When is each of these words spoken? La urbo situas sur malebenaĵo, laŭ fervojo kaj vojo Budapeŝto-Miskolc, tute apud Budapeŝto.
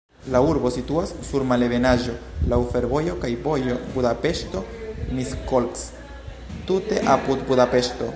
La 0.35 0.39
urbo 0.51 0.69
situas 0.75 1.11
sur 1.25 1.43
malebenaĵo, 1.49 2.15
laŭ 2.53 2.59
fervojo 2.71 3.13
kaj 3.25 3.31
vojo 3.43 3.75
Budapeŝto-Miskolc, 3.97 5.85
tute 6.71 7.05
apud 7.17 7.45
Budapeŝto. 7.53 8.09